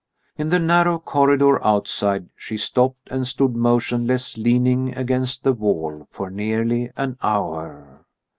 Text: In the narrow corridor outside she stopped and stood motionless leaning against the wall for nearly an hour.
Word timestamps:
In 0.35 0.49
the 0.49 0.57
narrow 0.57 0.97
corridor 0.97 1.63
outside 1.63 2.29
she 2.35 2.57
stopped 2.57 3.07
and 3.11 3.27
stood 3.27 3.55
motionless 3.55 4.35
leaning 4.35 4.95
against 4.97 5.43
the 5.43 5.53
wall 5.53 6.07
for 6.09 6.31
nearly 6.31 6.89
an 6.97 7.17
hour. 7.21 8.03